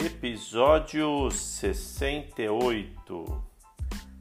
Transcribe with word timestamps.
Episódio 0.00 1.28
68 1.28 3.44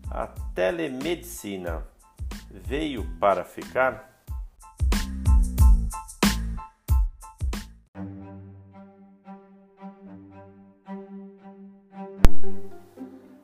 A 0.10 0.26
telemedicina 0.56 1.88
veio 2.50 3.06
para 3.20 3.46
ficar? 3.46 4.24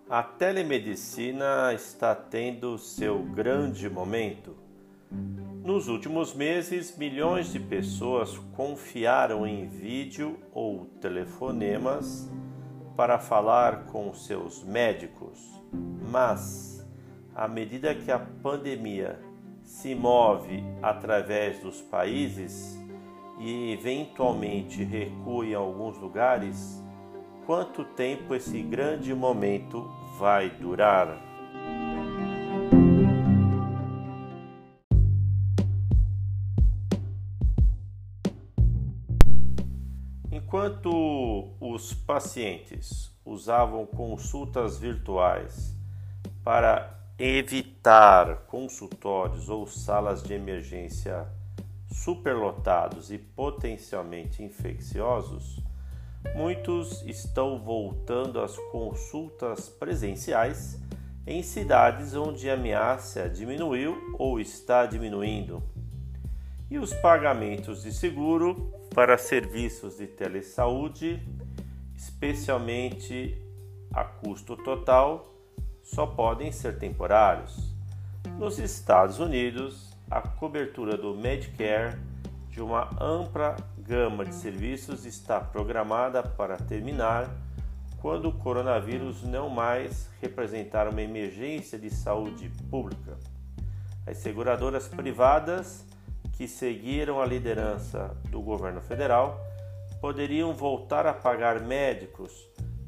A 0.10 0.24
telemedicina 0.24 1.72
está 1.72 2.16
tendo 2.16 2.80
seu 2.80 3.22
grande 3.22 3.88
momento. 3.88 4.63
Nos 5.64 5.88
últimos 5.88 6.34
meses, 6.34 6.98
milhões 6.98 7.54
de 7.54 7.58
pessoas 7.58 8.38
confiaram 8.54 9.48
em 9.48 9.66
vídeo 9.66 10.38
ou 10.52 10.88
telefonemas 11.00 12.30
para 12.98 13.18
falar 13.18 13.86
com 13.86 14.14
seus 14.14 14.62
médicos, 14.62 15.40
mas 16.12 16.86
à 17.34 17.48
medida 17.48 17.96
que 17.96 18.12
a 18.12 18.20
pandemia 18.20 19.18
se 19.64 19.96
move 19.96 20.62
através 20.82 21.60
dos 21.60 21.82
países 21.82 22.78
e 23.40 23.72
eventualmente 23.72 24.84
recua 24.84 25.46
em 25.46 25.54
alguns 25.54 25.98
lugares, 25.98 26.84
quanto 27.46 27.86
tempo 27.86 28.36
esse 28.36 28.62
grande 28.62 29.14
momento 29.16 29.90
vai 30.20 30.50
durar. 30.50 31.33
Enquanto 40.64 41.50
os 41.60 41.94
pacientes 41.94 43.12
usavam 43.26 43.86
consultas 43.86 44.78
virtuais 44.78 45.76
para 46.42 46.98
evitar 47.20 48.46
consultórios 48.48 49.50
ou 49.50 49.68
salas 49.68 50.24
de 50.24 50.34
emergência 50.34 51.28
superlotados 51.92 53.12
e 53.12 53.18
potencialmente 53.18 54.42
infecciosos, 54.42 55.60
muitos 56.34 57.02
estão 57.02 57.60
voltando 57.60 58.40
às 58.40 58.58
consultas 58.72 59.68
presenciais 59.68 60.82
em 61.28 61.44
cidades 61.44 62.16
onde 62.16 62.50
a 62.50 62.54
ameaça 62.54 63.30
diminuiu 63.30 64.16
ou 64.18 64.40
está 64.40 64.86
diminuindo. 64.86 65.62
E 66.72 66.78
os 66.78 66.94
pagamentos 66.94 67.84
de 67.84 67.92
seguro 67.92 68.74
para 68.94 69.18
serviços 69.18 69.98
de 69.98 70.06
telesaúde, 70.06 71.20
especialmente 71.96 73.36
a 73.92 74.04
custo 74.04 74.56
total, 74.56 75.34
só 75.82 76.06
podem 76.06 76.52
ser 76.52 76.78
temporários. 76.78 77.74
Nos 78.38 78.60
Estados 78.60 79.20
Unidos, 79.20 79.92
a 80.12 80.22
cobertura 80.22 80.96
do 80.96 81.16
Medicare 81.16 81.98
de 82.50 82.62
uma 82.62 82.90
ampla 83.02 83.56
gama 83.80 84.24
de 84.24 84.36
serviços 84.36 85.06
está 85.06 85.40
programada 85.40 86.22
para 86.22 86.56
terminar 86.58 87.30
quando 88.00 88.30
o 88.30 88.34
coronavírus 88.34 89.24
não 89.24 89.50
mais 89.50 90.08
representar 90.22 90.88
uma 90.88 91.02
emergência 91.02 91.80
de 91.80 91.90
saúde 91.90 92.52
pública. 92.70 93.18
As 94.06 94.18
seguradoras 94.18 94.88
privadas 94.88 95.84
que 96.34 96.48
seguiram 96.48 97.22
a 97.22 97.26
liderança 97.26 98.16
do 98.30 98.42
governo 98.42 98.82
federal 98.82 99.40
poderiam 100.02 100.54
voltar 100.54 101.06
a 101.06 101.14
pagar 101.14 101.62
médicos 101.62 102.32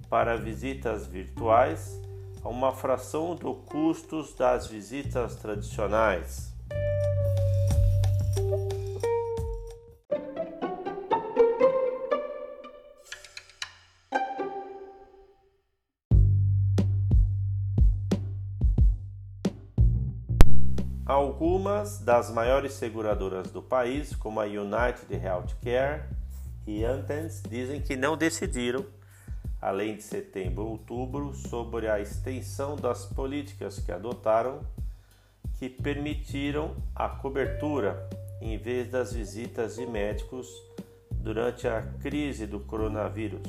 para 0.10 0.36
visitas 0.36 1.08
virtuais 1.08 2.00
a 2.44 2.50
uma 2.50 2.72
fração 2.72 3.36
dos 3.36 3.58
custos 3.66 4.34
das 4.36 4.68
visitas 4.68 5.36
tradicionais. 5.36 6.55
Algumas 21.46 22.00
das 22.00 22.32
maiores 22.32 22.74
seguradoras 22.74 23.52
do 23.52 23.62
país, 23.62 24.16
como 24.16 24.40
a 24.42 24.46
United 24.46 25.14
Healthcare 25.14 26.06
e 26.66 26.84
Anthem, 26.84 27.28
dizem 27.48 27.80
que 27.80 27.96
não 27.96 28.18
decidiram, 28.18 28.84
além 29.62 29.96
de 29.96 30.02
setembro 30.02 30.64
ou 30.64 30.72
outubro, 30.72 31.36
sobre 31.36 31.88
a 31.88 32.00
extensão 32.00 32.76
das 32.76 33.06
políticas 33.06 33.78
que 33.78 33.92
adotaram 33.92 34.62
que 35.60 35.70
permitiram 35.70 36.76
a 36.96 37.08
cobertura 37.10 38.10
em 38.42 38.58
vez 38.58 38.90
das 38.90 39.14
visitas 39.14 39.76
de 39.76 39.86
médicos 39.86 40.50
durante 41.12 41.68
a 41.68 41.84
crise 42.02 42.48
do 42.48 42.60
coronavírus. 42.60 43.48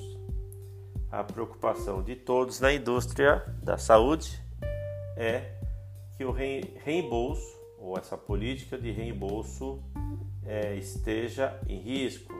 A 1.10 1.24
preocupação 1.24 2.02
de 2.02 2.14
todos 2.14 2.60
na 2.60 2.74
indústria 2.74 3.42
da 3.62 3.78
saúde 3.78 4.38
é 5.16 5.50
que 6.18 6.26
o 6.26 6.30
reembolso 6.30 7.65
ou 7.78 7.98
essa 7.98 8.16
política 8.16 8.78
de 8.78 8.90
reembolso 8.90 9.82
é, 10.44 10.74
esteja 10.76 11.58
em 11.68 11.78
risco. 11.78 12.32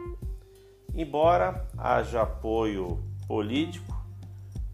Embora 0.94 1.66
haja 1.76 2.22
apoio 2.22 3.02
político 3.26 3.94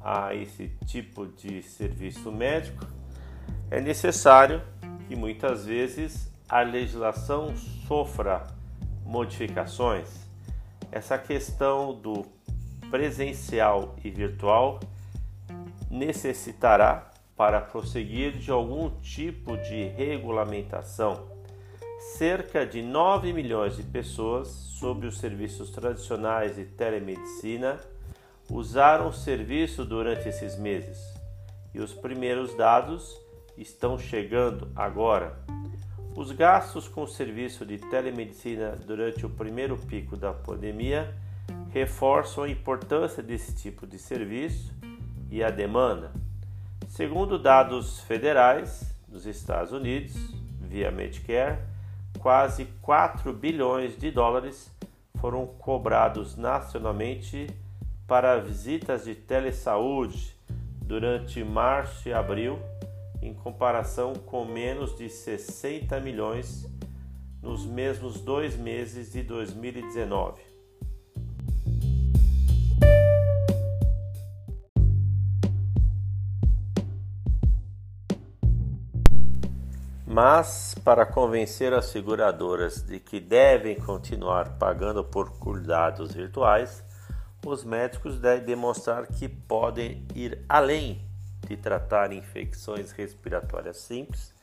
a 0.00 0.34
esse 0.34 0.68
tipo 0.86 1.26
de 1.26 1.62
serviço 1.62 2.30
médico, 2.30 2.86
é 3.70 3.80
necessário 3.80 4.62
que 5.08 5.16
muitas 5.16 5.64
vezes 5.64 6.30
a 6.48 6.60
legislação 6.60 7.56
sofra 7.56 8.46
modificações. 9.04 10.08
Essa 10.90 11.16
questão 11.16 11.94
do 11.94 12.26
presencial 12.90 13.96
e 14.04 14.10
virtual 14.10 14.80
necessitará 15.90 17.11
para 17.42 17.60
prosseguir 17.60 18.38
de 18.38 18.52
algum 18.52 18.88
tipo 19.00 19.56
de 19.56 19.88
regulamentação. 19.96 21.26
Cerca 22.16 22.64
de 22.64 22.80
9 22.80 23.32
milhões 23.32 23.76
de 23.76 23.82
pessoas, 23.82 24.46
sob 24.46 25.08
os 25.08 25.18
serviços 25.18 25.68
tradicionais 25.70 26.54
de 26.54 26.64
telemedicina, 26.64 27.80
usaram 28.48 29.08
o 29.08 29.12
serviço 29.12 29.84
durante 29.84 30.28
esses 30.28 30.56
meses 30.56 30.96
e 31.74 31.80
os 31.80 31.92
primeiros 31.92 32.54
dados 32.54 33.20
estão 33.58 33.98
chegando 33.98 34.70
agora. 34.76 35.36
Os 36.14 36.30
gastos 36.30 36.86
com 36.86 37.02
o 37.02 37.08
serviço 37.08 37.66
de 37.66 37.76
telemedicina 37.76 38.78
durante 38.86 39.26
o 39.26 39.30
primeiro 39.30 39.76
pico 39.76 40.16
da 40.16 40.32
pandemia 40.32 41.12
reforçam 41.72 42.44
a 42.44 42.48
importância 42.48 43.20
desse 43.20 43.52
tipo 43.52 43.84
de 43.84 43.98
serviço 43.98 44.72
e 45.28 45.42
a 45.42 45.50
demanda. 45.50 46.21
Segundo 46.92 47.38
dados 47.38 48.00
federais 48.00 48.94
dos 49.08 49.24
Estados 49.24 49.72
Unidos, 49.72 50.12
via 50.60 50.90
Medicare, 50.90 51.58
quase 52.18 52.66
4 52.82 53.32
bilhões 53.32 53.96
de 53.96 54.10
dólares 54.10 54.70
foram 55.18 55.46
cobrados 55.46 56.36
nacionalmente 56.36 57.46
para 58.06 58.38
visitas 58.40 59.06
de 59.06 59.14
telesaúde 59.14 60.36
durante 60.82 61.42
março 61.42 62.10
e 62.10 62.12
abril, 62.12 62.58
em 63.22 63.32
comparação 63.32 64.12
com 64.12 64.44
menos 64.44 64.94
de 64.94 65.08
60 65.08 65.98
milhões 65.98 66.70
nos 67.40 67.64
mesmos 67.64 68.20
dois 68.20 68.54
meses 68.54 69.12
de 69.12 69.22
2019. 69.22 70.51
Mas, 80.12 80.74
para 80.84 81.06
convencer 81.06 81.72
as 81.72 81.86
seguradoras 81.86 82.82
de 82.82 83.00
que 83.00 83.18
devem 83.18 83.76
continuar 83.76 84.58
pagando 84.58 85.02
por 85.02 85.38
cuidados 85.38 86.12
virtuais, 86.12 86.84
os 87.46 87.64
médicos 87.64 88.18
devem 88.18 88.44
demonstrar 88.44 89.06
que 89.06 89.26
podem 89.26 90.06
ir 90.14 90.44
além 90.46 91.00
de 91.48 91.56
tratar 91.56 92.12
infecções 92.12 92.92
respiratórias 92.92 93.78
simples 93.78 94.34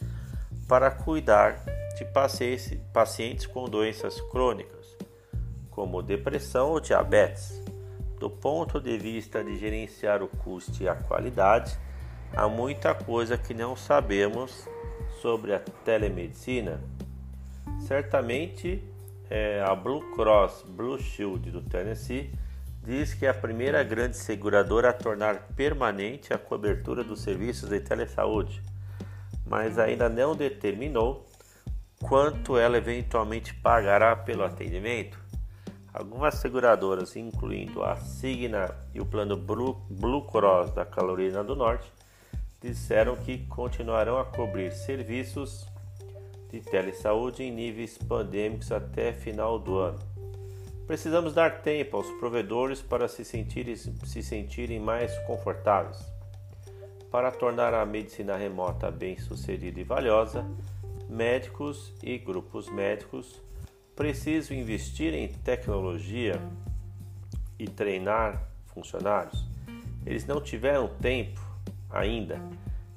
para 0.67 0.89
cuidar 0.89 1.63
de 1.95 2.05
pacientes 2.91 3.45
com 3.45 3.65
doenças 3.65 4.19
crônicas, 4.21 4.97
como 5.69 6.01
depressão 6.01 6.71
ou 6.71 6.79
diabetes. 6.79 7.61
Do 8.19 8.27
ponto 8.27 8.81
de 8.81 8.97
vista 8.97 9.43
de 9.43 9.55
gerenciar 9.55 10.23
o 10.23 10.29
custo 10.29 10.81
e 10.81 10.89
a 10.89 10.95
qualidade, 10.95 11.77
há 12.35 12.47
muita 12.47 12.95
coisa 12.95 13.37
que 13.37 13.53
não 13.53 13.75
sabemos 13.75 14.67
sobre 15.21 15.53
a 15.53 15.59
telemedicina, 15.59 16.81
certamente 17.79 18.83
é, 19.29 19.63
a 19.65 19.75
Blue 19.75 20.01
Cross 20.15 20.65
Blue 20.69 20.99
Shield 20.99 21.51
do 21.51 21.61
Tennessee 21.61 22.31
diz 22.83 23.13
que 23.13 23.25
é 23.25 23.29
a 23.29 23.33
primeira 23.33 23.83
grande 23.83 24.17
seguradora 24.17 24.89
a 24.89 24.93
tornar 24.93 25.49
permanente 25.55 26.33
a 26.33 26.37
cobertura 26.37 27.03
dos 27.03 27.21
serviços 27.21 27.69
de 27.69 27.79
telesaúde, 27.79 28.61
mas 29.45 29.77
ainda 29.77 30.09
não 30.09 30.35
determinou 30.35 31.27
quanto 32.01 32.57
ela 32.57 32.77
eventualmente 32.77 33.53
pagará 33.53 34.15
pelo 34.15 34.43
atendimento. 34.43 35.19
Algumas 35.93 36.35
seguradoras, 36.35 37.15
incluindo 37.15 37.83
a 37.83 37.97
Cigna 37.97 38.73
e 38.93 39.01
o 39.01 39.05
plano 39.05 39.35
Blue 39.35 40.25
Cross 40.27 40.71
da 40.71 40.85
Carolina 40.85 41.43
do 41.43 41.55
Norte, 41.55 41.91
disseram 42.61 43.15
que 43.15 43.45
continuarão 43.47 44.17
a 44.17 44.25
cobrir 44.25 44.71
serviços 44.71 45.65
de 46.51 46.59
telesaúde 46.59 47.43
em 47.43 47.51
níveis 47.51 47.97
pandêmicos 47.97 48.71
até 48.71 49.13
final 49.13 49.59
do 49.59 49.77
ano. 49.77 49.99
Precisamos 50.85 51.33
dar 51.33 51.61
tempo 51.61 51.97
aos 51.97 52.09
provedores 52.13 52.81
para 52.81 53.07
se 53.07 53.23
sentirem, 53.23 53.75
se 53.75 54.23
sentirem 54.23 54.79
mais 54.79 55.17
confortáveis. 55.19 55.99
Para 57.11 57.31
tornar 57.31 57.73
a 57.73 57.85
medicina 57.85 58.35
remota 58.35 58.89
bem 58.89 59.17
sucedida 59.17 59.79
e 59.79 59.83
valiosa, 59.83 60.45
médicos 61.07 61.93
e 62.03 62.17
grupos 62.17 62.69
médicos 62.69 63.39
precisam 63.95 64.55
investir 64.55 65.13
em 65.13 65.27
tecnologia 65.27 66.41
e 67.57 67.67
treinar 67.67 68.49
funcionários. 68.67 69.45
Eles 70.05 70.25
não 70.25 70.41
tiveram 70.41 70.87
tempo 70.87 71.48
ainda 71.89 72.39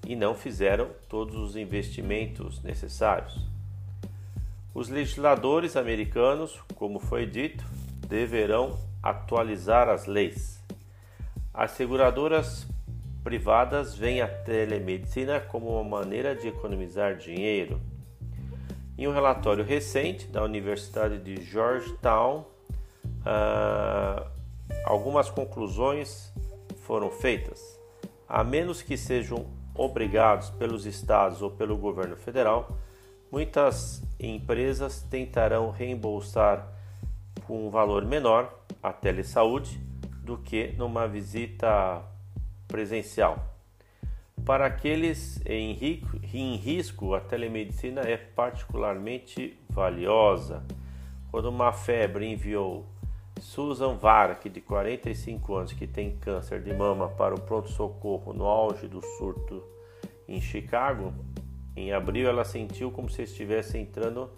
e 0.06 0.16
não 0.16 0.34
fizeram 0.34 0.90
todos 1.08 1.36
os 1.36 1.56
investimentos 1.56 2.62
necessários. 2.62 3.48
Os 4.74 4.88
legisladores 4.88 5.76
americanos, 5.76 6.58
como 6.74 6.98
foi 6.98 7.26
dito, 7.26 7.64
deverão 8.08 8.78
atualizar 9.02 9.88
as 9.88 10.06
leis. 10.06 10.62
As 11.52 11.72
seguradoras 11.72 12.66
privadas 13.22 13.94
veem 13.94 14.20
a 14.20 14.28
telemedicina 14.28 15.40
como 15.40 15.68
uma 15.68 15.98
maneira 16.00 16.34
de 16.34 16.48
economizar 16.48 17.16
dinheiro. 17.16 17.80
Em 18.98 19.06
um 19.06 19.12
relatório 19.12 19.64
recente 19.64 20.26
da 20.26 20.42
Universidade 20.42 21.18
de 21.18 21.42
Georgetown, 21.42 22.44
uh, 23.04 24.26
algumas 24.84 25.30
conclusões 25.30 26.32
foram 26.84 27.10
feitas 27.10 27.81
a 28.32 28.42
menos 28.42 28.80
que 28.80 28.96
sejam 28.96 29.44
obrigados 29.74 30.48
pelos 30.48 30.86
estados 30.86 31.42
ou 31.42 31.50
pelo 31.50 31.76
governo 31.76 32.16
federal, 32.16 32.78
muitas 33.30 34.02
empresas 34.18 35.02
tentarão 35.02 35.70
reembolsar 35.70 36.66
com 37.46 37.66
um 37.66 37.68
valor 37.68 38.06
menor 38.06 38.50
a 38.82 38.90
telesaúde 38.90 39.78
do 40.24 40.38
que 40.38 40.72
numa 40.78 41.06
visita 41.06 42.02
presencial. 42.66 43.54
Para 44.46 44.64
aqueles 44.64 45.38
em, 45.44 45.74
risco, 46.56 47.14
a 47.14 47.20
telemedicina 47.20 48.00
é 48.00 48.16
particularmente 48.16 49.58
valiosa. 49.68 50.64
Quando 51.30 51.50
uma 51.50 51.70
febre 51.70 52.32
enviou 52.32 52.86
Susan 53.42 53.96
Vark, 53.96 54.48
de 54.48 54.60
45 54.60 55.54
anos, 55.56 55.72
que 55.72 55.86
tem 55.86 56.16
câncer 56.16 56.62
de 56.62 56.72
mama, 56.72 57.08
para 57.08 57.34
o 57.34 57.40
pronto-socorro 57.40 58.32
no 58.32 58.46
auge 58.46 58.86
do 58.86 59.02
surto 59.18 59.62
em 60.28 60.40
Chicago, 60.40 61.12
em 61.74 61.92
abril 61.92 62.28
ela 62.28 62.44
sentiu 62.44 62.92
como 62.92 63.10
se 63.10 63.22
estivesse 63.22 63.76
entrando 63.76 64.30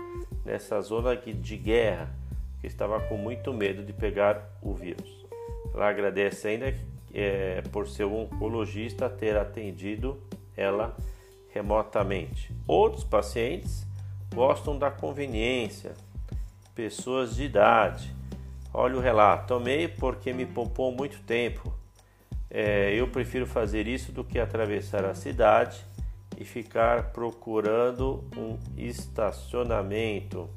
nessa 0.42 0.80
zona 0.80 1.14
de 1.14 1.56
guerra, 1.56 2.14
que 2.60 2.66
estava 2.66 2.98
com 3.00 3.18
muito 3.18 3.52
medo 3.52 3.84
de 3.84 3.92
pegar 3.92 4.58
o 4.62 4.72
vírus. 4.72 5.26
Ela 5.74 5.90
agradece 5.90 6.48
ainda 6.48 6.74
é, 7.12 7.60
por 7.70 7.86
seu 7.86 8.12
oncologista 8.12 9.10
ter 9.10 9.36
atendido 9.36 10.18
ela 10.56 10.96
remotamente. 11.50 12.50
Outros 12.66 13.04
pacientes 13.04 13.86
gostam 14.34 14.78
da 14.78 14.90
conveniência, 14.90 15.92
pessoas 16.74 17.36
de 17.36 17.44
idade 17.44 18.23
Olha 18.76 18.96
o 18.96 19.00
relato. 19.00 19.46
Tomei 19.46 19.86
porque 19.86 20.32
me 20.32 20.44
poupou 20.44 20.90
muito 20.90 21.22
tempo. 21.22 21.72
É, 22.50 22.92
eu 22.92 23.06
prefiro 23.06 23.46
fazer 23.46 23.86
isso 23.86 24.10
do 24.10 24.24
que 24.24 24.36
atravessar 24.36 25.04
a 25.04 25.14
cidade 25.14 25.80
e 26.36 26.44
ficar 26.44 27.12
procurando 27.12 28.24
um 28.36 28.58
estacionamento. 28.76 30.50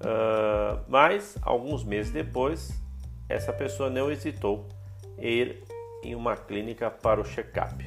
Uh, 0.00 0.82
mas, 0.88 1.36
alguns 1.42 1.84
meses 1.84 2.10
depois, 2.10 2.80
essa 3.28 3.52
pessoa 3.52 3.90
não 3.90 4.10
hesitou 4.10 4.66
em 5.18 5.28
ir 5.28 5.64
em 6.02 6.14
uma 6.14 6.34
clínica 6.34 6.90
para 6.90 7.20
o 7.20 7.24
check-up. 7.24 7.86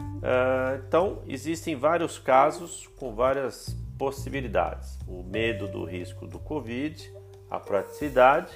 Uh, 0.00 0.82
então, 0.86 1.22
existem 1.28 1.76
vários 1.76 2.18
casos 2.18 2.88
com 2.98 3.14
várias 3.14 3.74
possibilidades: 3.96 4.98
o 5.06 5.22
medo 5.22 5.68
do 5.68 5.84
risco 5.84 6.26
do 6.26 6.38
Covid 6.38 7.21
a 7.52 7.60
praticidade 7.60 8.50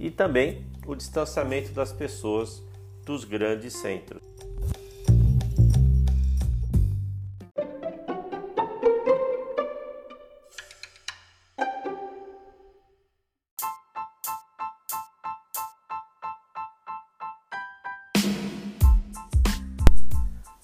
e 0.00 0.10
também 0.10 0.66
o 0.84 0.96
distanciamento 0.96 1.70
das 1.70 1.92
pessoas 1.92 2.60
dos 3.04 3.24
grandes 3.24 3.72
centros. 3.74 4.20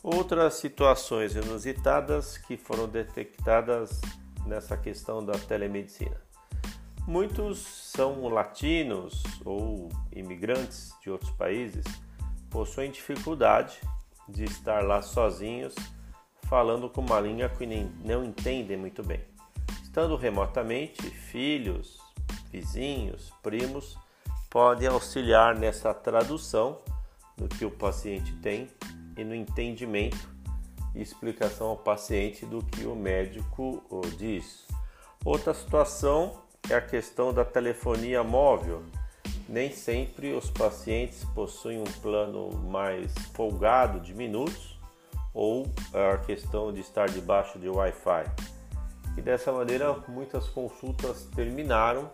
Outras 0.02 0.54
situações 0.54 1.36
inusitadas 1.36 2.36
que 2.36 2.56
foram 2.56 2.88
detectadas 2.88 4.00
nessa 4.44 4.76
questão 4.76 5.24
da 5.24 5.34
telemedicina. 5.34 6.31
Muitos 7.06 7.58
são 7.58 8.28
latinos 8.28 9.22
ou 9.44 9.88
imigrantes 10.14 10.94
de 11.02 11.10
outros 11.10 11.32
países, 11.32 11.84
possuem 12.48 12.90
dificuldade 12.90 13.80
de 14.28 14.44
estar 14.44 14.84
lá 14.84 15.02
sozinhos, 15.02 15.74
falando 16.48 16.88
com 16.88 17.00
uma 17.00 17.18
língua 17.18 17.48
que 17.48 17.66
nem, 17.66 17.90
não 18.04 18.24
entendem 18.24 18.76
muito 18.76 19.02
bem. 19.02 19.20
Estando 19.82 20.16
remotamente, 20.16 21.02
filhos, 21.02 21.98
vizinhos, 22.52 23.32
primos 23.42 23.98
podem 24.48 24.86
auxiliar 24.86 25.56
nessa 25.56 25.92
tradução 25.92 26.78
do 27.36 27.48
que 27.48 27.64
o 27.64 27.70
paciente 27.70 28.32
tem 28.36 28.68
e 29.16 29.24
no 29.24 29.34
entendimento 29.34 30.30
e 30.94 31.00
explicação 31.00 31.68
ao 31.68 31.76
paciente 31.76 32.46
do 32.46 32.62
que 32.62 32.84
o 32.84 32.94
médico 32.94 33.82
diz. 34.16 34.66
Outra 35.24 35.54
situação 35.54 36.41
é 36.70 36.74
a 36.74 36.80
questão 36.80 37.32
da 37.32 37.44
telefonia 37.44 38.22
móvel. 38.22 38.82
Nem 39.48 39.70
sempre 39.70 40.32
os 40.32 40.50
pacientes 40.50 41.24
possuem 41.34 41.80
um 41.80 42.00
plano 42.00 42.50
mais 42.70 43.12
folgado 43.34 44.00
de 44.00 44.14
minutos 44.14 44.78
ou 45.34 45.66
a 45.92 46.18
questão 46.18 46.72
de 46.72 46.80
estar 46.80 47.08
debaixo 47.08 47.58
de 47.58 47.68
Wi-Fi. 47.68 48.24
E 49.16 49.20
dessa 49.20 49.52
maneira, 49.52 49.92
muitas 50.08 50.48
consultas 50.48 51.28
terminaram 51.34 52.10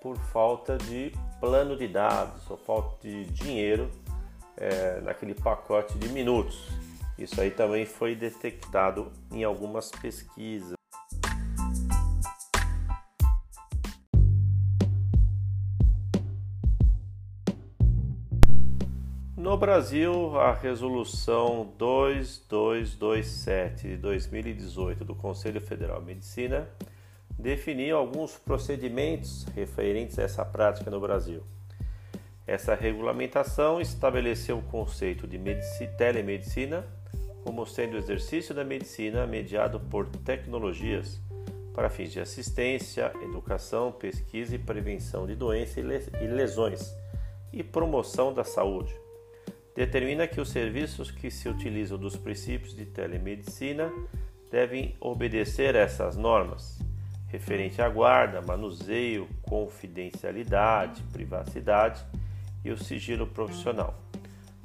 por 0.00 0.16
falta 0.16 0.78
de 0.78 1.12
plano 1.40 1.76
de 1.76 1.86
dados 1.86 2.48
ou 2.50 2.56
falta 2.56 3.06
de 3.06 3.24
dinheiro 3.26 3.90
é, 4.56 5.00
naquele 5.00 5.34
pacote 5.34 5.98
de 5.98 6.08
minutos. 6.08 6.68
Isso 7.18 7.40
aí 7.40 7.50
também 7.50 7.84
foi 7.84 8.14
detectado 8.14 9.12
em 9.30 9.44
algumas 9.44 9.90
pesquisas. 9.90 10.81
No 19.42 19.56
Brasil, 19.56 20.38
a 20.38 20.52
resolução 20.52 21.72
2227 21.76 23.88
de 23.88 23.96
2018 23.96 25.04
do 25.04 25.16
Conselho 25.16 25.60
Federal 25.60 25.98
de 25.98 26.06
Medicina 26.06 26.68
definiu 27.36 27.96
alguns 27.96 28.38
procedimentos 28.38 29.42
referentes 29.52 30.16
a 30.16 30.22
essa 30.22 30.44
prática 30.44 30.88
no 30.92 31.00
Brasil. 31.00 31.42
Essa 32.46 32.76
regulamentação 32.76 33.80
estabeleceu 33.80 34.58
o 34.58 34.62
conceito 34.62 35.26
de 35.26 35.40
telemedicina 35.98 36.86
como 37.42 37.66
sendo 37.66 37.94
o 37.94 37.98
exercício 37.98 38.54
da 38.54 38.62
medicina 38.62 39.26
mediado 39.26 39.80
por 39.80 40.06
tecnologias 40.06 41.20
para 41.74 41.90
fins 41.90 42.12
de 42.12 42.20
assistência, 42.20 43.12
educação, 43.20 43.90
pesquisa 43.90 44.54
e 44.54 44.58
prevenção 44.58 45.26
de 45.26 45.34
doenças 45.34 46.08
e 46.20 46.26
lesões 46.28 46.94
e 47.52 47.64
promoção 47.64 48.32
da 48.32 48.44
saúde 48.44 49.02
determina 49.74 50.26
que 50.26 50.40
os 50.40 50.50
serviços 50.50 51.10
que 51.10 51.30
se 51.30 51.48
utilizam 51.48 51.98
dos 51.98 52.16
princípios 52.16 52.74
de 52.74 52.84
telemedicina 52.84 53.90
devem 54.50 54.94
obedecer 55.00 55.74
essas 55.74 56.16
normas, 56.16 56.78
referente 57.28 57.80
à 57.80 57.88
guarda, 57.88 58.42
manuseio, 58.42 59.26
confidencialidade, 59.42 61.02
privacidade 61.12 62.04
e 62.62 62.70
o 62.70 62.76
sigilo 62.76 63.26
profissional. 63.26 63.98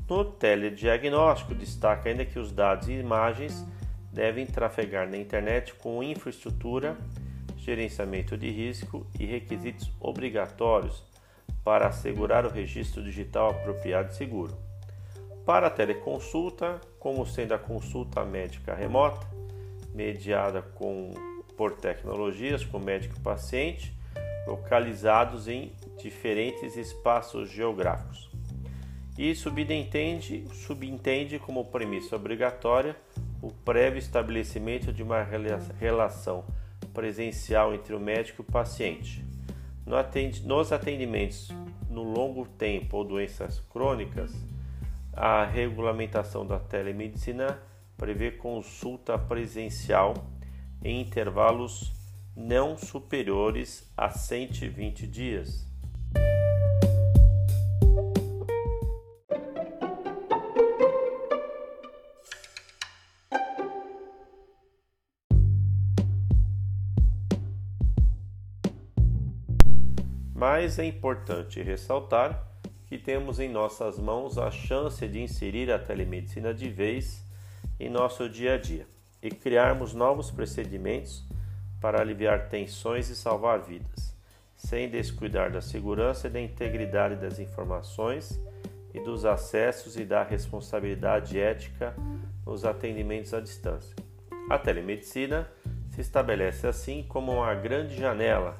No 0.09 0.25
telediagnóstico, 0.25 1.55
destaca 1.55 2.09
ainda 2.09 2.25
que 2.25 2.39
os 2.39 2.51
dados 2.51 2.87
e 2.89 2.93
imagens 2.93 3.65
devem 4.11 4.45
trafegar 4.45 5.09
na 5.09 5.17
internet 5.17 5.73
com 5.75 6.03
infraestrutura, 6.03 6.97
gerenciamento 7.57 8.37
de 8.37 8.49
risco 8.49 9.05
e 9.19 9.25
requisitos 9.25 9.91
obrigatórios 9.99 11.03
para 11.63 11.87
assegurar 11.87 12.45
o 12.45 12.49
registro 12.49 13.03
digital 13.03 13.51
apropriado 13.51 14.11
e 14.11 14.15
seguro. 14.15 14.66
Para 15.47 15.67
a 15.67 15.69
teleconsulta, 15.69 16.81
como 16.99 17.25
sendo 17.25 17.53
a 17.53 17.57
consulta 17.57 18.25
médica 18.25 18.75
remota, 18.75 19.25
mediada 19.95 20.61
com, 20.61 21.13
por 21.55 21.71
tecnologias 21.71 22.65
com 22.65 22.77
médico 22.79 23.15
e 23.17 23.21
paciente, 23.21 23.97
localizados 24.45 25.47
em 25.47 25.71
diferentes 25.99 26.75
espaços 26.75 27.49
geográficos. 27.49 28.29
E 29.17 29.33
subentende, 29.33 30.43
subentende 30.51 31.39
como 31.39 31.63
premissa 31.63 32.17
obrigatória 32.17 32.97
o 33.41 33.49
prévio 33.49 33.99
estabelecimento 33.99 34.91
de 34.91 35.01
uma 35.01 35.25
relação 35.79 36.43
presencial 36.93 37.73
entre 37.73 37.95
o 37.95 37.99
médico 38.01 38.41
e 38.41 38.43
o 38.43 38.51
paciente. 38.51 39.25
Nos 40.43 40.73
atendimentos 40.73 41.53
no 41.89 42.03
longo 42.03 42.45
tempo 42.45 42.97
ou 42.97 43.05
doenças 43.05 43.61
crônicas, 43.71 44.35
a 45.17 45.43
regulamentação 45.43 46.45
da 46.45 46.59
telemedicina 46.59 47.59
prevê 47.97 48.29
consulta 48.29 49.17
presencial 49.17 50.13
em 50.83 51.01
intervalos 51.01 51.91
não 52.35 52.77
superiores 52.77 53.91
a 53.97 54.11
120 54.11 55.07
dias. 55.07 55.65
Mas 70.35 70.77
é 70.77 70.85
importante 70.85 71.63
ressaltar 71.63 72.47
que 72.87 72.97
temos 72.97 73.39
em 73.39 73.49
nossas 73.49 73.99
mãos 73.99 74.37
a 74.37 74.49
chance 74.49 75.05
de 75.07 75.21
inserir 75.21 75.71
a 75.71 75.77
telemedicina 75.77 76.53
de 76.53 76.69
vez 76.69 77.23
em 77.77 77.89
nosso 77.89 78.29
dia 78.29 78.53
a 78.53 78.57
dia 78.57 78.87
e 79.21 79.29
criarmos 79.29 79.93
novos 79.93 80.31
procedimentos 80.31 81.25
para 81.81 82.01
aliviar 82.01 82.47
tensões 82.47 83.09
e 83.09 83.15
salvar 83.15 83.59
vidas, 83.59 84.15
sem 84.55 84.89
descuidar 84.89 85.51
da 85.51 85.61
segurança 85.61 86.27
e 86.27 86.29
da 86.29 86.39
integridade 86.39 87.15
das 87.17 87.39
informações 87.39 88.39
e 88.93 88.99
dos 89.01 89.25
acessos 89.25 89.97
e 89.97 90.05
da 90.05 90.23
responsabilidade 90.23 91.37
ética 91.37 91.93
nos 92.45 92.63
atendimentos 92.63 93.33
à 93.33 93.41
distância. 93.41 93.95
A 94.49 94.57
telemedicina 94.57 95.47
se 95.89 95.99
estabelece 95.99 96.65
assim 96.65 97.03
como 97.03 97.33
uma 97.33 97.53
grande 97.53 97.97
janela 97.97 98.57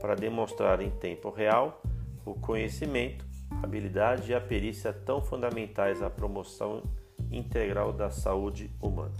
para 0.00 0.14
demonstrar 0.14 0.80
em 0.80 0.90
tempo 0.90 1.28
real 1.28 1.82
o 2.24 2.34
conhecimento 2.34 3.33
habilidade 3.62 4.30
e 4.30 4.34
a 4.34 4.40
perícia 4.40 4.92
tão 4.92 5.22
fundamentais 5.22 6.02
à 6.02 6.10
promoção 6.10 6.82
integral 7.30 7.92
da 7.92 8.10
saúde 8.10 8.70
humana. 8.80 9.14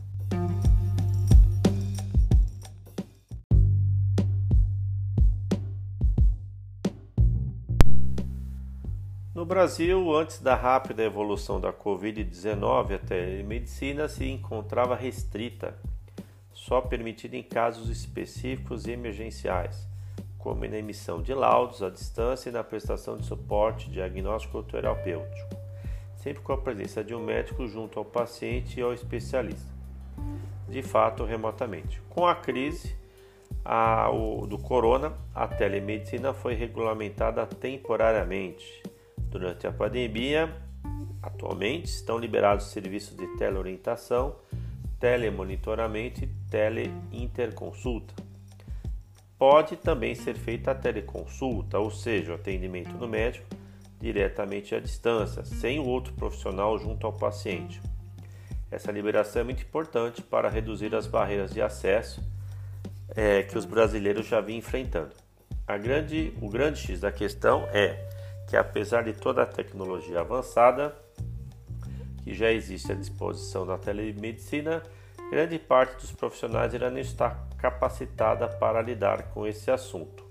No 9.35 9.45
Brasil, 9.45 10.15
antes 10.15 10.41
da 10.41 10.55
rápida 10.55 11.03
evolução 11.03 11.61
da 11.61 11.73
Covid-19, 11.73 12.95
a 12.95 12.99
telemedicina 12.99 14.09
se 14.09 14.27
encontrava 14.27 14.95
restrita, 14.95 15.77
só 16.53 16.81
permitida 16.81 17.37
em 17.37 17.43
casos 17.43 17.91
específicos 17.91 18.87
e 18.87 18.93
emergenciais 18.93 19.94
como 20.45 20.67
na 20.67 20.77
emissão 20.77 21.23
de 21.23 21.33
laudos 21.33 21.83
à 21.83 21.89
distância 21.89 22.51
e 22.51 22.53
na 22.53 22.63
prestação 22.63 23.17
de 23.17 23.25
suporte 23.25 23.89
diagnóstico 23.89 24.63
terapêutico, 24.63 25.57
sempre 26.17 26.43
com 26.43 26.53
a 26.53 26.59
presença 26.59 27.03
de 27.03 27.15
um 27.15 27.25
médico 27.25 27.67
junto 27.67 27.99
ao 27.99 28.05
paciente 28.05 28.79
e 28.79 28.83
ao 28.83 28.93
especialista, 28.93 29.73
de 30.69 30.83
fato 30.83 31.25
remotamente. 31.25 31.99
Com 32.11 32.27
a 32.27 32.35
crise 32.35 32.95
a, 33.65 34.11
o, 34.11 34.47
do 34.47 34.59
corona, 34.59 35.15
a 35.35 35.49
telemedicina 35.49 36.35
foi 36.35 36.53
regulamentada 36.53 37.47
temporariamente. 37.47 38.83
Durante 39.17 39.67
a 39.67 39.73
pandemia, 39.73 40.55
atualmente 41.23 41.87
estão 41.87 42.19
liberados 42.19 42.67
serviços 42.67 43.17
de 43.17 43.27
teleorientação, 43.39 44.37
telemonitoramento 45.01 46.23
e 46.23 46.27
teleinterconsulta 46.51 48.24
Pode 49.39 49.77
também 49.77 50.15
ser 50.15 50.35
feita 50.35 50.71
a 50.71 50.75
teleconsulta, 50.75 51.79
ou 51.79 51.91
seja, 51.91 52.33
o 52.33 52.35
atendimento 52.37 52.97
do 52.97 53.09
médico 53.09 53.47
diretamente 54.01 54.75
à 54.75 54.81
distância, 54.81 55.45
sem 55.45 55.79
o 55.79 55.87
outro 55.87 56.13
profissional 56.13 56.79
junto 56.79 57.07
ao 57.07 57.13
paciente. 57.13 57.81
Essa 58.71 58.93
liberação 58.93 59.41
é 59.41 59.45
muito 59.45 59.63
importante 59.63 60.21
para 60.21 60.49
reduzir 60.49 60.95
as 60.95 61.07
barreiras 61.07 61.53
de 61.53 61.63
acesso 61.63 62.23
é, 63.17 63.43
que 63.43 63.57
os 63.57 63.65
brasileiros 63.65 64.27
já 64.27 64.41
vinham 64.41 64.59
enfrentando. 64.59 65.13
Grande, 65.83 66.35
o 66.43 66.49
grande 66.51 66.81
X 66.81 67.01
da 67.01 67.11
questão 67.11 67.67
é 67.73 68.09
que, 68.49 68.57
apesar 68.57 69.05
de 69.05 69.15
toda 69.15 69.43
a 69.43 69.47
tecnologia 69.47 70.21
avançada 70.21 70.95
que 72.23 72.35
já 72.35 72.51
existe 72.51 72.93
à 72.93 72.95
disposição 72.95 73.67
da 73.67 73.79
telemedicina, 73.79 74.83
grande 75.31 75.59
parte 75.59 75.97
dos 75.97 76.13
profissionais 76.13 76.75
irá 76.75 76.91
não 76.91 76.99
estar 76.99 77.49
capacitada 77.65 78.47
para 78.47 78.83
lidar 78.83 79.31
com 79.31 79.47
esse 79.47 79.71
assunto. 79.71 80.24